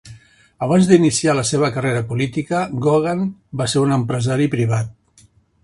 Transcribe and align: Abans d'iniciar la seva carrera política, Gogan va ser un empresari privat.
Abans 0.67 0.87
d'iniciar 0.91 1.35
la 1.39 1.43
seva 1.49 1.69
carrera 1.75 2.01
política, 2.13 2.63
Gogan 2.87 3.23
va 3.61 3.69
ser 3.75 3.85
un 3.85 3.95
empresari 3.99 4.49
privat. 4.59 5.27